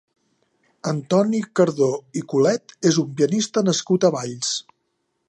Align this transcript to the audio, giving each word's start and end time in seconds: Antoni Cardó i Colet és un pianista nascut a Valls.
Antoni 0.91 1.41
Cardó 1.59 1.89
i 2.21 2.25
Colet 2.33 2.75
és 2.93 2.97
un 3.05 3.13
pianista 3.21 3.65
nascut 3.69 4.09
a 4.11 4.15
Valls. 4.17 4.57